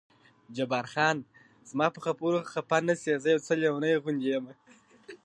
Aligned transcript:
جبار 0.55 0.85
خان: 0.93 1.17
زما 1.69 1.87
په 1.95 1.99
خبرو 2.05 2.39
خفه 2.51 2.77
نه 2.87 2.95
شې، 3.01 3.13
زه 3.23 3.27
یو 3.33 3.43
څه 3.47 3.53
لېونی 3.61 3.93
غوندې 4.03 4.27
یم. 4.33 4.45